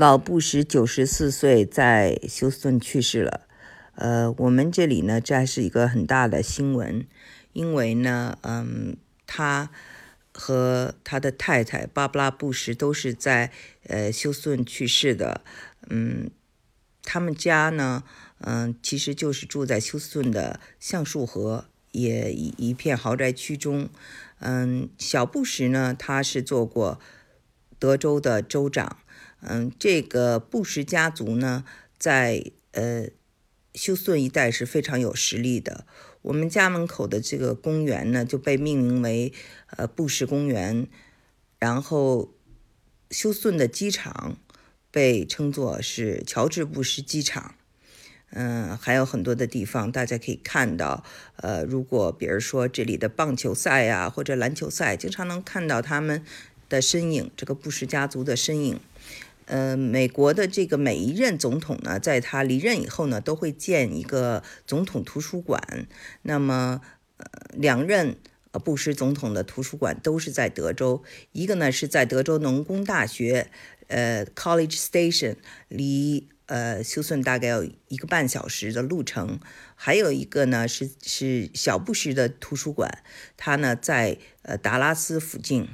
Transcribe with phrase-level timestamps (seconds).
[0.00, 3.42] 老布什九十四岁在休斯顿去世了。
[3.96, 7.06] 呃，我们这里呢，这还是一个很大的新闻，
[7.52, 9.68] 因为呢，嗯，他
[10.32, 13.52] 和他的太太芭芭拉布什都是在
[13.88, 15.42] 呃休斯顿去世的。
[15.90, 16.30] 嗯，
[17.02, 18.02] 他们家呢，
[18.38, 23.90] 嗯，其实就是住在休斯顿的橡树河也一一片豪宅区中。
[24.38, 26.98] 嗯，小布什呢，他是做过
[27.78, 28.96] 德州的州长。
[29.42, 31.64] 嗯，这个布什家族呢，
[31.98, 33.06] 在呃
[33.74, 35.86] 休斯顿一带是非常有实力的。
[36.22, 39.32] 我们家门口的这个公园呢，就被命名为
[39.76, 40.86] 呃布什公园。
[41.58, 42.34] 然后
[43.10, 44.38] 休斯顿的机场
[44.90, 47.54] 被称作是乔治布什机场。
[48.32, 51.02] 嗯，还有很多的地方大家可以看到。
[51.36, 56.24] 呃，如果比如说这里的棒球赛啊，或者篮球赛，经常能看到他们
[56.68, 58.80] 的身影，这个布什家族的身影。
[59.50, 65.88] 呃，美国的这个每一任总统呢，在他离任以后呢，都会建一个总统图书馆。
[66.22, 66.80] 那么，
[67.16, 68.16] 呃，两任
[68.62, 71.02] 布什总统的图书馆都是在德州，
[71.32, 73.50] 一个呢是在德州农工大学，
[73.88, 75.34] 呃，College Station，
[75.66, 79.40] 离呃休斯顿大概有一个半小时的路程。
[79.74, 83.02] 还有一个呢是是小布什的图书馆，
[83.36, 85.66] 它呢在呃达拉斯附近。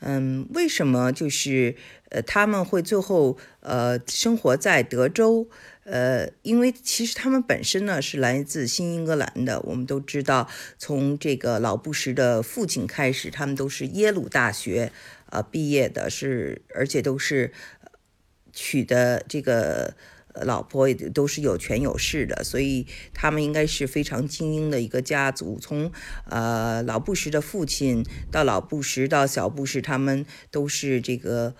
[0.00, 1.74] 嗯，为什么就是
[2.10, 5.48] 呃他们会最后呃生活在德州？
[5.84, 9.60] 呃，因为其实他们本身呢是来自新英格兰的。
[9.60, 14.92] 我们都知道，从这个老布什的父亲开始，他们都是耶鲁大学
[15.30, 17.52] 呃毕业的，是而且都是
[18.52, 19.94] 娶的这个。
[20.42, 25.58] 老婆也都是有权有势的，所以他们应该是非常精英的一个家族。
[25.60, 25.90] 从
[26.30, 31.56] 呃老布什的父亲到老布什到小布什，他们都是这个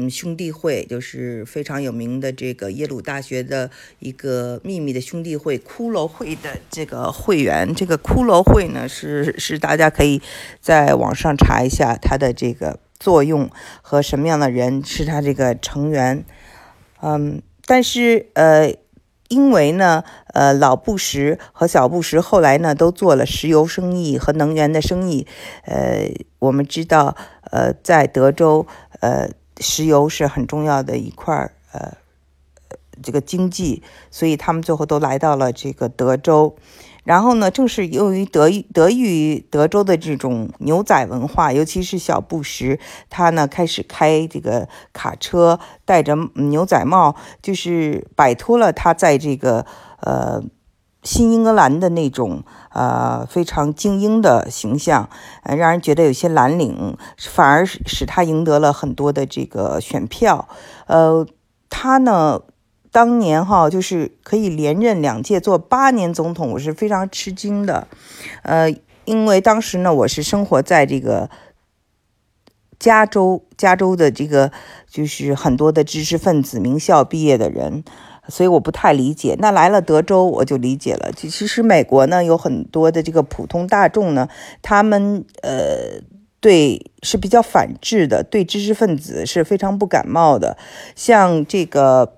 [0.00, 7.74] 嗯兄弟会，就是非常有名的这个耶鲁大学的一个秘密的兄弟会——骷髅会的这个会员。
[7.74, 10.22] 这个骷髅会呢，是是大家可以
[10.58, 13.50] 在网上查一下它的这个作用
[13.82, 16.24] 和什么样的人是他这个成员。
[17.02, 17.42] 嗯。
[17.66, 18.74] 但是，呃，
[19.28, 20.02] 因为呢，
[20.34, 25.24] 呃，老布什和小布什后来呢，都做了石油生意和能源的生意。
[25.66, 26.10] 呃，
[26.40, 27.16] 我们知道，
[27.52, 28.66] 呃，在德州，
[28.98, 29.30] 呃，
[29.60, 31.92] 石油是很重要的一块儿，呃，
[33.02, 36.56] 这个经济，所以他们最后都来到了这个德州。
[37.02, 42.78] 然后呢，正是由于得益得益于德州的这种牛仔文化，尤其是小布什，
[43.08, 49.64] 他呢开始开这个卡车，戴着牛仔帽，就是摆脱了他在这个
[50.00, 50.42] 呃
[51.02, 55.08] 新英格兰的那种呃非常精英的形象，
[55.42, 60.48] 呃，让人觉得有些蓝领，反而使他赢得了很多的这个选票。
[60.86, 61.26] 呃，
[61.68, 62.42] 他呢。
[62.92, 67.86] 当年哈，就是可以连任两届做八年总统，我是非常吃惊的。
[68.42, 68.68] 呃，
[69.04, 71.30] 因为当时呢，我是生活在这个
[72.80, 74.50] 加州，加州的这个
[74.88, 77.84] 就是很多的知识分子、名校毕业的人，
[78.28, 79.36] 所以我不太理解。
[79.38, 81.10] 那来了德州，我就理解了。
[81.12, 84.28] 其实美国呢，有很多的这个普通大众呢，
[84.62, 86.02] 他们呃，
[86.40, 90.56] 对是比较反智的，对知识分子是非常不感冒的，
[90.94, 92.14] 像这个。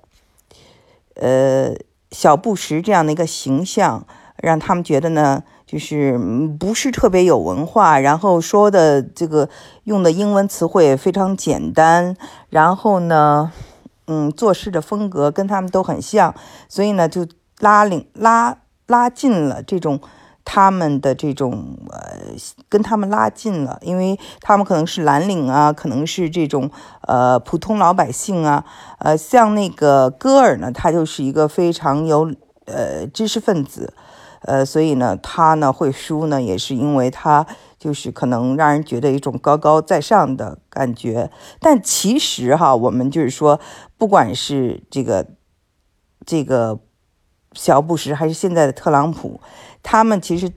[1.15, 1.75] 呃，
[2.11, 4.07] 小布什这样的一个形象，
[4.39, 6.19] 让他们觉得呢，就是
[6.59, 9.51] 不是特别有文化，然后说的这个
[9.85, 12.17] 用的英文词汇非常简单，
[12.49, 13.53] 然后呢，
[14.07, 16.35] 嗯，做事的风格跟他们都很像，
[16.69, 17.27] 所以呢，就
[17.59, 20.01] 拉领拉拉近了这种。
[20.45, 22.19] 他们的这种呃，
[22.69, 26.69] 跟他们拉近了，因为他们可能是蓝领啊，可能是这种
[27.03, 28.65] 呃普通老百姓啊，
[28.99, 33.95] 呃，像那个戈尔呢，他就是一个非常有呃知识分子，
[34.41, 37.47] 呃，所以呢，他呢会输呢，也是因为他
[37.83, 41.33] 就是可能让人觉得一种高高在上的感觉。
[41.59, 43.59] 但其实哈，我们就是说，
[43.99, 45.27] 不管是这个
[46.25, 46.79] 这个
[47.55, 49.41] 小布什，还是现在的特朗普。
[49.83, 50.53] 他们其实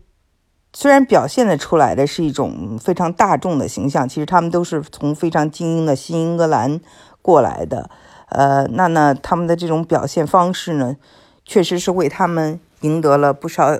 [0.71, 6.79] 虽然表现的出来的是一种非常大众的形象，其实他们都是从非常精英的新英格兰
[7.23, 7.89] 过来的。
[8.29, 10.97] 呃，那呢，他们的这种表现方式呢，
[11.43, 13.79] 确实是为他们赢得了不少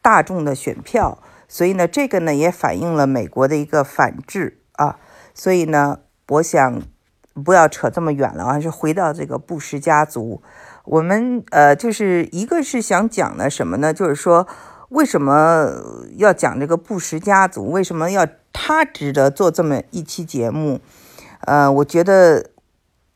[0.00, 1.18] 大众的选票。
[1.52, 4.96] 所以呢，这个呢也反映了美国的一个反制啊。
[5.34, 6.80] 所以呢，我想
[7.44, 10.42] 不要扯这么远了，还是回到这个布什家族。
[10.86, 13.92] 我们呃，就是一个是想讲的什么呢？
[13.92, 14.48] 就是说。
[14.92, 15.70] 为什么
[16.18, 17.70] 要讲这个布什家族？
[17.70, 20.80] 为什么要他值得做这么一期节目？
[21.46, 22.50] 呃，我觉得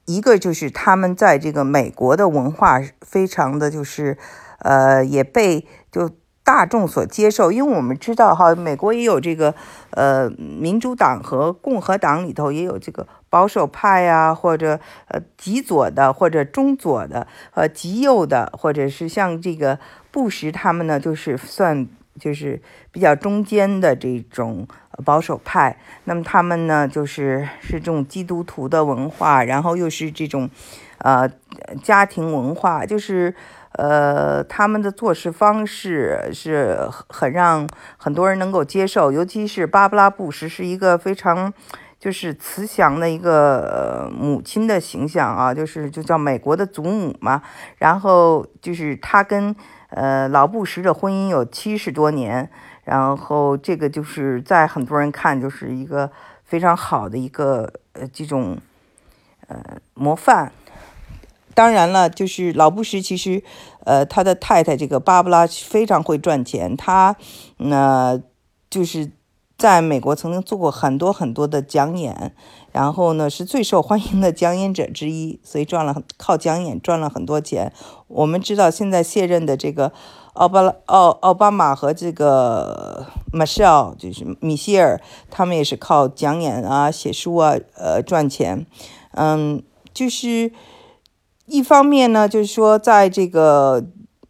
[0.06, 4.16] 一个就是他们在这个美国的文化非常的就是，
[4.60, 6.08] 呃，也被就
[6.46, 9.52] 大众所接受，因为我们知道哈，美国也有这个
[9.90, 14.78] 呃民主党和共和党里头也有这个保守派呀，或者
[15.08, 19.80] 呃极左的，或者中左的，呃极右的，或者是像这个
[20.12, 21.88] 布什他们呢，就是算。
[22.18, 22.60] 就是
[22.90, 24.66] 比较中间的这种
[25.04, 30.48] 保守派，那么他们呢，就是是这种基督徒的文化，然后又是这种，
[30.98, 31.30] 呃，
[31.82, 33.34] 家庭文化，就是
[33.72, 37.68] 呃，他们的做事方式是很让
[37.98, 41.52] 很多人能够接受，尤其是芭芭拉·布什是一个非常
[42.00, 47.42] 就是慈祥的一个母亲的形象啊，就是就叫美国的祖母嘛，
[47.76, 49.54] 然后就是他跟。
[49.90, 52.50] 呃，老布什的婚姻有七十多年，
[52.84, 56.10] 然后这个就是在很多人看就是一个
[56.44, 58.58] 非常好的一个呃这种
[59.46, 59.58] 呃
[59.94, 60.52] 模范。
[61.54, 63.42] 当然了，就是老布什其实
[63.84, 67.16] 呃他的太太这个芭芭拉非常会赚钱，他
[67.56, 68.20] 那
[68.68, 69.10] 就是
[69.58, 72.34] 在美国曾经做过很多很多的讲演。
[72.72, 77.72] 然后呢，是最受欢迎的讲演者之一，所以赚了靠讲演赚了很多钱。
[78.06, 79.90] 我们知道，现在卸任的这个
[80.34, 85.00] 奥巴奥奥巴马和这个 Michelle 就是米歇尔，
[85.30, 88.66] 他们也是靠讲演啊、写书啊，呃赚钱。
[89.12, 89.62] 嗯，
[89.94, 90.52] 就是
[91.46, 93.82] 一方面呢，就是说，在这个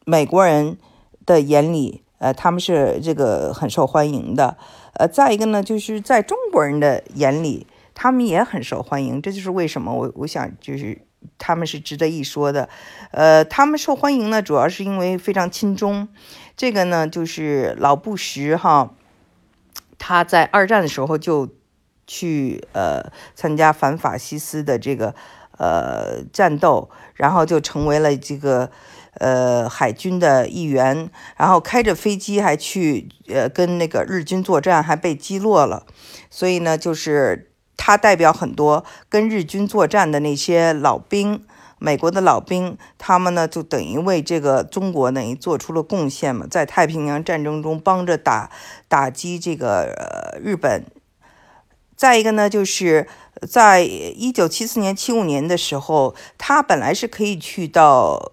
[0.04, 0.78] 美国人
[1.26, 4.56] 的眼里，呃，他们是这个很受欢迎的。
[4.98, 7.66] 呃，再一个呢，就是在中国人的眼里。
[7.98, 11.00] 他们也很受欢迎，这就是为什么我我想就是
[11.38, 12.68] 他们是值得一说的。
[13.10, 16.06] 呃，他们受欢迎呢，主要是因为非常亲中。
[16.58, 18.90] 这个呢，就是老布什哈，
[19.96, 21.48] 他在二战的时候就
[22.06, 25.14] 去呃参加反法西斯的这个
[25.56, 28.70] 呃战斗，然后就成为了这个
[29.18, 35.86] 呃海军的一员，然后开着飞机还去呃跟那个日军作战，还被击落了。
[36.30, 37.50] 所以呢，就是。
[37.78, 41.44] 他代表很多跟日军作战的那些老兵，
[41.78, 48.50] 美国的老兵，他们呢就等于为这个中国等于做出了贡献嘛，在太平洋战争中帮着打
[48.88, 50.86] 打击这个日本。
[51.94, 53.06] 再一个呢，就是
[53.46, 58.32] 在一九七四年、七五年的时候，他本来是可以去到。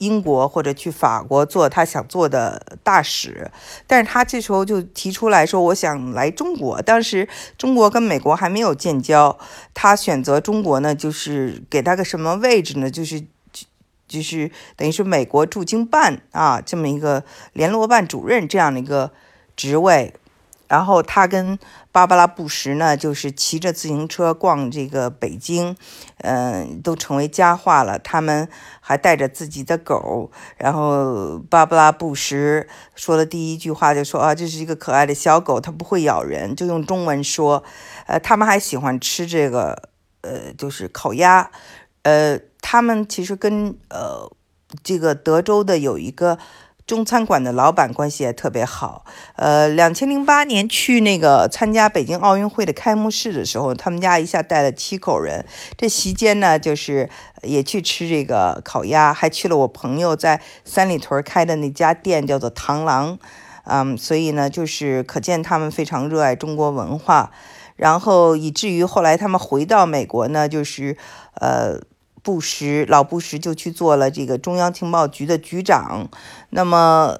[0.00, 3.50] 英国或者去法国做他想做的大使，
[3.86, 9.38] 但是他这时候就提出来说：“我想来中国。”当时中国跟美国还没有建交，
[9.74, 12.90] 他选择中国呢，就是给他个什么位置呢？
[12.90, 13.66] 就是就
[14.08, 17.22] 就是等于是美国驻京办啊，这么一个
[17.52, 19.10] 联络办主任这样的一个
[19.54, 20.14] 职位。
[20.70, 21.58] 然后他跟
[21.90, 25.76] 芭芭拉·布什呢，就是骑着自行车逛这个北京，
[26.18, 27.98] 嗯，都成为佳话了。
[27.98, 28.48] 他们
[28.80, 37.64] 还带着自己的狗，然后芭芭拉·布什说的第一句话就说：“啊，这是一个可爱的小狗，它不会咬人。”就用中文说。
[38.06, 39.90] 呃，他们还喜欢吃这个，
[40.20, 41.50] 呃，就是烤鸭。
[42.04, 44.30] 呃，他们其实跟呃
[44.84, 46.38] 这个德州的有一个。
[46.90, 49.04] 中餐馆的老板关系也特别好。
[49.36, 55.46] 呃，两千零八年去那个参加北京奥运会的开幕式的时候，他们家一下带了七口人。
[55.78, 57.08] 这席间呢，就是
[57.42, 63.16] 也去吃这个烤鸭，还去了我朋友在三里屯开的那家店，叫做螳螂。
[63.62, 67.30] 嗯，所以呢，就是可见他们非常热爱中国文化。
[67.76, 70.96] 然后以至于后来他们回到美国呢，就是
[71.34, 71.80] 呃。
[72.22, 76.08] 布什老布什就去做了这个中央情报局的局长。
[76.50, 77.18] 那么，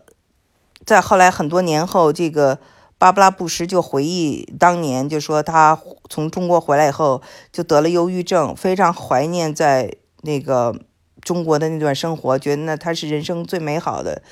[0.85, 2.59] 在后来很多年后，这个
[2.99, 9.91] 巴布拉布什就回忆当年，就说他从中国回来以后就得了忧郁症，非常怀念在
[10.23, 10.79] 那个
[11.23, 14.23] 中国的那段生活，觉得那他是人生最美好的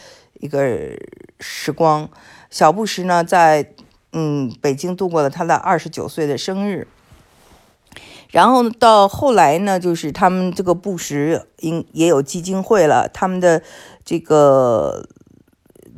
[0.40, 0.90] 一个
[1.40, 2.08] 时光。
[2.50, 3.72] 小布什呢，在
[4.12, 6.88] 嗯北京度过了他的二十九岁的生日。
[8.30, 13.08] 然后到后来呢，就是他们这个布什应也有基金会了。
[13.08, 13.62] 他们的
[14.04, 15.08] 这个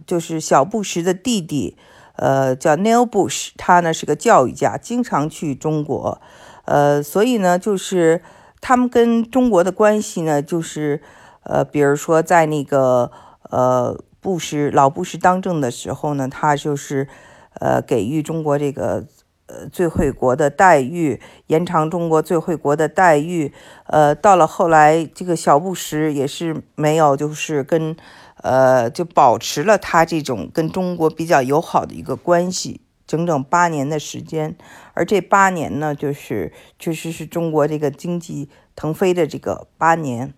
[0.07, 1.77] 就是小布什的弟弟，
[2.15, 6.21] 呃，叫 Neil Bush，他呢是个教育家，经常去中国，
[6.67, 8.23] 呃，所以呢，就是
[8.61, 11.03] 他们跟中国的关系呢，就是
[11.43, 13.11] 呃，比如说在那个
[13.51, 17.09] 呃布什老布什当政的时候呢，他就是
[17.55, 19.05] 呃给予中国这个。
[19.51, 23.53] 呃，最惠国的待遇，延长中国最惠国的待遇。
[23.87, 27.97] 呃，到了后来，这个小布什也是没有，就是跟，
[28.43, 32.81] 呃，就保持了他这种跟中国比较友好的一个关系。
[33.09, 34.57] 整整八年的时间，
[34.95, 40.33] 而这八年呢，就是确实是中国这个经济腾飞的这个八年，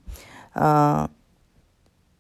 [0.55, 1.07] 嗯，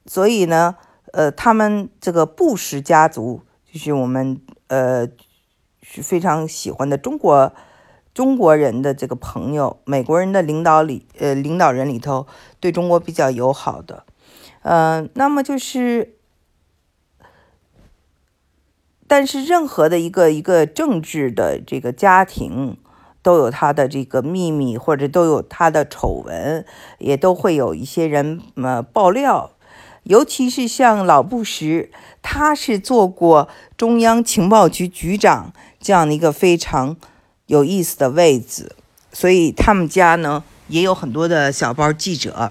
[0.04, 0.76] 所以呢，
[1.14, 5.08] 呃，他们这个布什家族就是我们呃
[5.82, 7.52] 是非常喜欢的中国
[8.14, 12.26] 中国人的这个朋友，美国人的领导里呃领导人里头
[12.58, 14.04] 对中国比较友好的，
[14.62, 16.14] 嗯，那么就是。
[19.08, 22.78] 但是，任何的一个一个政治的这个家庭，
[23.20, 26.64] 都有他的这个秘密，或者都有他的丑闻，
[26.98, 29.50] 也都会有一些人呃爆料。
[30.04, 31.90] 尤其是像老布什，
[32.22, 36.96] 他是做过中央情报局局长这样的一个非常
[37.44, 38.74] 有意思的位置，
[39.12, 42.50] 所以他们家呢也有很多的小报记者，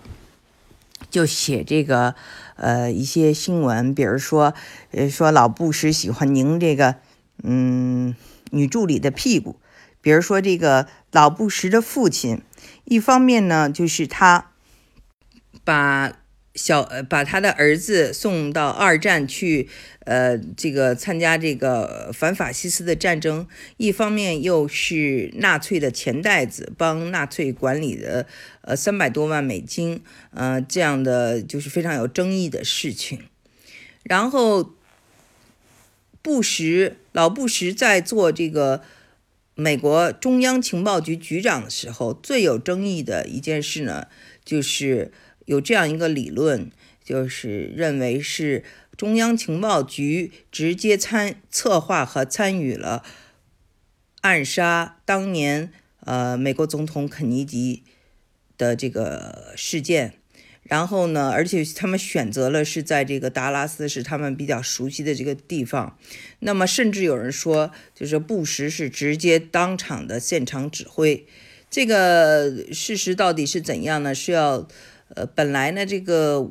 [1.10, 2.14] 就写这个。
[2.58, 4.54] 呃，一些新闻，比如说，
[4.92, 6.98] 呃，说老布什喜欢拧这个，
[7.42, 8.14] 嗯，
[8.52, 9.60] 女助理的屁股。
[10.00, 12.44] 比如说，这个老布什的父亲，
[12.84, 14.52] 一方面呢，就是他
[15.64, 16.21] 把。
[16.54, 19.70] 小呃，把他的儿子送到二战去，
[20.02, 23.48] 呃，这个参加这个反法西斯的战争。
[23.78, 28.26] 一方面又是纳粹的钱袋子，帮纳粹管理的，
[28.64, 33.22] 呃，三百多万美金，呃，这样的就是非常有争议的事情。
[34.04, 34.74] 然后，
[36.22, 38.82] 布什老布什在做这个
[39.56, 44.08] 美国中央情报局局长的时候，最有争议的一件事呢，
[44.44, 45.14] 就是。
[45.52, 46.72] 有这样一个理论，
[47.04, 48.64] 就是认为是
[48.96, 53.04] 中央情报局直接参策划和参与了
[54.22, 55.74] 暗杀当年
[56.06, 57.84] 呃美国总统肯尼迪
[58.58, 60.14] 的这个事件。
[60.64, 65.98] 然后呢，而且他们选择了是在这个达拉斯，是他们比较熟悉的这个地方。
[66.40, 71.26] 那么甚至有人说，就是布什是直接当场的现场指挥。
[71.70, 74.16] 这个事实到底是怎样呢？
[74.16, 74.70] 是要。
[75.16, 76.50] 呃，本来呢，这个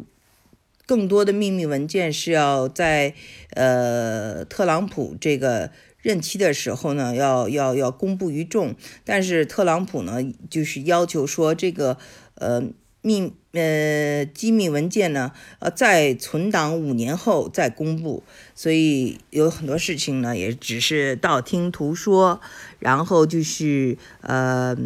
[0.86, 3.14] 更多的秘密文件是要在
[3.54, 5.70] 呃特朗普这个
[6.02, 8.74] 任期的时候呢，要要要公布于众。
[9.04, 11.96] 但是特朗普呢，就是要求说这个
[12.34, 12.62] 呃
[13.00, 18.22] 秘呃机密文件呢，呃在存档五年后再公布。
[18.54, 22.40] 所以有很多事情呢，也只是道听途说。
[22.78, 24.76] 然后就是呃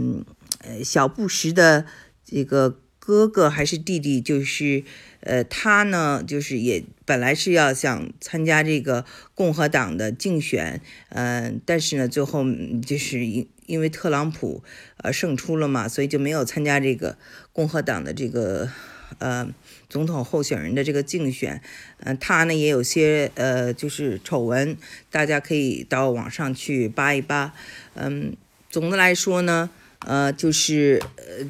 [0.59, 1.87] 呃小布什的
[2.25, 2.78] 这个。
[3.07, 4.83] 哥哥还是弟弟，就是，
[5.21, 10.81] 呃，他呢，就是也本来是要想参加这个共和党的竞选，
[11.11, 12.43] 嗯，但是呢，最后
[12.87, 14.65] 就是因因为特朗普
[14.97, 17.19] 呃胜出了嘛，所以就没有参加这个
[17.53, 18.71] 共和党的这个
[19.19, 19.47] 呃
[19.91, 21.61] 总统候选人的这个竞选，
[21.99, 24.79] 嗯，他呢也有些呃就是丑闻，
[25.11, 27.53] 大家可以到网上去扒一扒，
[27.97, 28.35] 嗯，
[28.71, 29.69] 总的来说呢，
[29.99, 31.47] 呃，就是呃。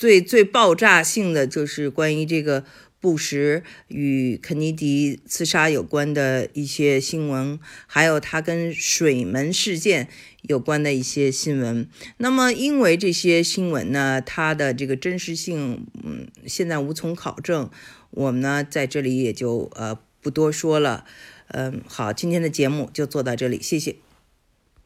[0.00, 2.64] 最最爆炸性的就是关于这个
[2.98, 10.08] 布什与肯尼迪刺杀有关的一些新闻，还有他跟水门事件
[10.40, 11.86] 有关的一些新闻。
[12.16, 17.68] 那么，因为这些新闻呢，它的这个真实性，嗯，现在无从考证，
[18.10, 21.04] 我们呢在这里也就呃不多说了。
[21.48, 23.96] 嗯，好，今天的节目就做到这里，谢谢。